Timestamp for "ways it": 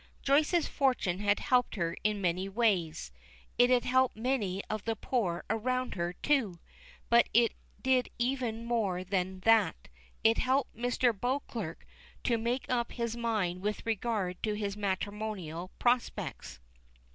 2.49-3.69